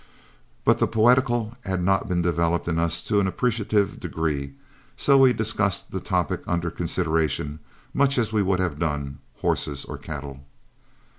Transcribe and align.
But 0.65 0.79
the 0.79 0.87
poetical 0.87 1.53
had 1.63 1.83
not 1.83 2.09
been 2.09 2.23
developed 2.23 2.67
in 2.67 2.79
us 2.79 3.03
to 3.03 3.19
an 3.19 3.27
appreciative 3.27 3.99
degree, 3.99 4.55
so 4.97 5.15
we 5.19 5.31
discussed 5.31 5.91
the 5.91 5.99
topic 5.99 6.41
under 6.47 6.71
consideration 6.71 7.59
much 7.93 8.17
as 8.17 8.33
we 8.33 8.41
would 8.41 8.59
have 8.59 8.79
done 8.79 9.19
horses 9.37 9.85
or 9.85 9.99
cattle. 9.99 10.43